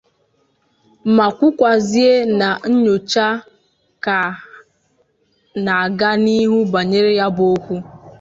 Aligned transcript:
ma 1.15 1.27
kwukwazie 1.35 2.11
na 2.39 2.49
nnyocha 2.71 3.27
ka 4.03 4.19
na-aga 5.63 6.11
n'ihu 6.23 6.59
banyere 6.73 7.11
ya 7.19 7.27
bụ 7.35 7.43
okwu 7.55 7.75